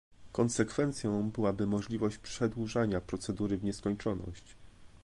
[0.33, 4.55] Konsekwencją byłaby możliwość przedłużania procedury w nieskończoność